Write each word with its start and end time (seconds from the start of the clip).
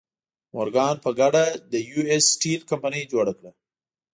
مورګان 0.53 0.95
په 1.05 1.09
ګډه 1.19 1.43
د 1.71 1.73
یو 1.89 1.99
ایس 2.11 2.25
سټیل 2.35 2.61
کمپنۍ 2.69 3.03
جوړه 3.11 3.33
کړه. 3.39 3.51